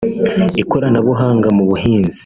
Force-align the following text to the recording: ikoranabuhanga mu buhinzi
ikoranabuhanga 0.61 1.47
mu 1.57 1.63
buhinzi 1.69 2.19